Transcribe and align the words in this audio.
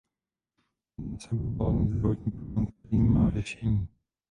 Jedná 0.97 1.19
se 1.19 1.27
o 1.35 1.35
globální 1.35 1.85
zdravotní 1.91 2.31
problém, 2.31 2.65
která 2.65 2.97
má 2.97 3.29
řešení. 3.31 3.87